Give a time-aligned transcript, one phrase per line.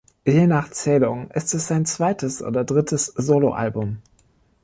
[0.25, 4.01] Je nach Zählung ist es sein zweites oder drittes Soloalbum.